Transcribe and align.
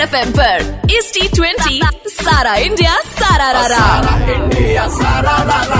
Red 0.00 0.08
F 0.08 0.16
M 0.16 0.30
पर 0.32 0.90
इस 0.96 1.12
T 1.14 1.28
twenty 1.36 1.80
सारा 2.10 2.54
इंडिया 2.68 2.94
सारा 3.18 3.50
रा 3.52 3.66
रा 3.66 4.32
इंडिया 4.34 4.86
सारा 4.88 5.20
रा 5.22 5.42
रा 5.42 5.62
रा 5.62 5.62
रा 5.62 5.74
रा 5.74 5.79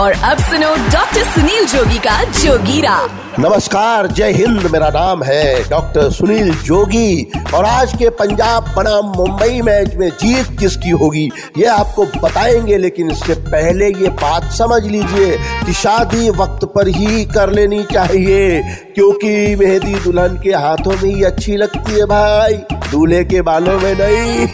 और 0.00 0.12
अब 0.12 0.38
सुनो 0.38 0.74
डॉक्टर 0.92 1.24
सुनील 1.24 1.66
जोगी 1.66 1.98
का 1.98 2.22
जोगीरा। 2.24 2.96
नमस्कार, 3.38 4.06
जय 4.06 4.32
हिंद, 4.32 4.66
मेरा 4.72 4.88
नाम 4.88 5.22
है 5.22 5.68
डॉक्टर 5.68 6.10
सुनील 6.10 6.50
जोगी। 6.54 7.32
और 7.54 7.64
आज 7.64 7.92
के 7.92 8.08
पंजाब 8.10 8.74
बनाम 8.76 9.06
मुंबई 9.16 9.60
मैच 9.62 9.94
में 9.94 10.08
जीत 10.10 10.58
किसकी 10.60 10.90
होगी, 10.90 11.30
ये 11.58 11.64
आपको 11.64 12.04
बताएँगे, 12.04 12.78
लेकिन 12.78 13.10
इससे 13.10 13.34
पहले 13.34 13.88
ये 13.88 14.08
बात 14.22 14.50
समझ 14.52 14.82
लीजिए 14.84 15.38
कि 15.66 15.72
शादी 15.72 16.30
वक्त 16.30 16.64
पर 16.64 16.88
ही 16.88 17.24
कर 17.24 17.52
लेनी 17.52 17.82
चाहिए, 17.92 18.60
क्योंकि 18.94 19.56
मेहंदी 19.56 19.94
दुल्हन 19.94 20.40
के 20.42 20.50
हाथों 20.50 20.92
में 20.92 21.14
ही 21.14 21.22
अच्छी 21.22 21.56
लगती 21.56 21.92
है 21.92 22.04
भाई। 22.04 22.54
दूल्हे 22.90 23.24
के 23.24 23.42
बालों 23.42 23.80
में 23.80 23.94
नहीं। 23.94 24.48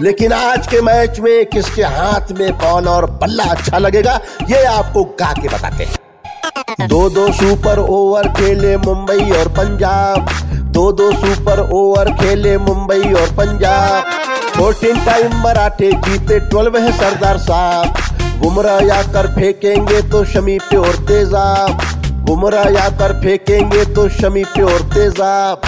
लेकिन 0.00 0.32
आज 0.32 0.66
के 0.66 0.80
मैच 0.80 1.18
में 1.20 1.44
किसके 1.46 1.82
हाथ 1.82 2.32
में 2.32 2.50
बॉल 2.52 2.88
और 2.88 3.06
बल्ला 3.10 3.44
अच्छा 3.44 3.78
लगेगा, 3.78 4.18
ये 4.50 4.64
आपको 4.64 5.04
गा 5.20 5.32
के 5.32 5.48
बताते 5.48 5.84
हैं। 5.84 6.88
दो 6.88 7.08
दो 7.10 7.26
सुपर 7.32 7.78
ओवर 7.78 8.28
खेले 8.28 8.76
मुंबई 8.76 9.30
और 9.30 9.48
पंजाब। 9.48 10.28
दो 10.72 10.90
दो 10.92 11.10
सुपर 11.12 11.60
ओवर 11.72 12.10
खेले 12.12 12.56
मुंबई 12.58 13.12
और 13.12 13.30
पंजाब। 13.36 14.10
फोर्टीन 14.56 15.04
टाइम 15.04 15.36
मराठे 15.42 15.92
जीते 15.98 16.38
ट्वेल्व 16.40 16.76
है 16.78 16.92
सरदार 16.92 17.38
साहब। 17.38 18.40
बुमराह 18.40 18.98
आकर 18.98 19.26
फेंकेंगे 19.34 20.00
तो 20.02 20.24
शमी 20.24 20.58
पे 20.60 20.76
और 20.76 20.96
तेजाब। 21.06 21.80
बुमराह 22.26 22.88
कर 22.90 23.12
फेंकेंगे 23.22 23.84
तो 23.84 24.08
शमी 24.10 24.44
पे 24.44 24.62
और 24.62 24.82
तेजाब। 24.94 25.60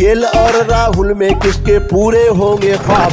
गिल 0.00 0.24
और 0.24 0.54
राहुल 0.66 1.12
में 1.14 1.38
किसके 1.40 1.78
पूरे 1.78 2.22
होंगे 2.36 2.76
ख्वाब. 2.76 3.12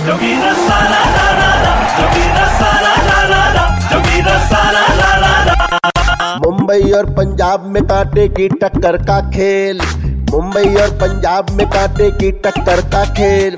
मुंबई 6.45 6.91
और 6.91 7.09
पंजाब 7.09 7.65
में 7.65 7.81
कांटे 7.83 8.27
की 8.29 8.47
टक्कर 8.61 8.97
का 9.03 9.19
खेल। 9.31 9.81
मुंबई 10.31 10.73
और 10.75 10.95
पंजाब 11.01 11.49
में 11.51 11.65
कांटे 11.67 12.09
की 12.11 12.31
टक्कर 12.45 12.81
का 12.87 13.03
खेल। 13.13 13.57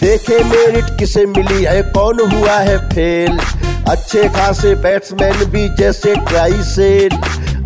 देखे 0.00 0.42
मेरिट 0.44 0.98
किसे 0.98 1.26
मिली 1.26 1.62
है, 1.64 1.82
कौन 1.82 2.20
हुआ 2.32 2.58
है 2.60 2.78
फेल? 2.88 3.38
अच्छे 3.90 4.28
खासे 4.28 4.74
बैट्समैन 4.82 5.44
भी 5.44 5.68
जैसे 5.76 6.14
ट्राई 6.24 6.62
सेल 6.64 7.18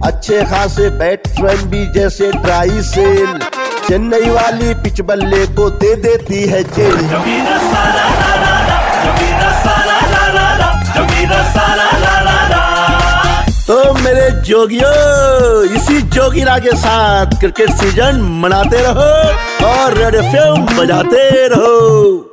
अच्छे 0.05 0.43
खासे 0.45 0.89
बैट्समैन 0.99 1.69
भी 1.71 1.87
जैसे 1.93 2.31
ट्राई 2.33 2.81
सेल 2.85 3.39
चेन्नई 3.93 4.29
वाली 4.31 4.75
पिच 4.75 5.01
बल्ले 5.01 5.47
को 5.47 5.69
दे 5.71 5.95
देती 5.97 6.41
है 6.49 6.63
जेल. 6.65 6.97
तो 13.67 13.77
मेरे 13.95 14.31
जोगियो, 14.41 14.93
इसी 15.77 16.01
जोगिरा 16.17 16.59
के 16.59 16.77
साथ 16.79 17.39
क्रिकेट 17.41 17.71
सीज़न 17.71 18.23
मनाते 18.43 18.83
रहो 18.83 19.11
और 19.69 19.95
रेड 19.95 20.15
एफ़ 20.15 20.77
बजाते 20.81 21.49
रहो 21.49 22.32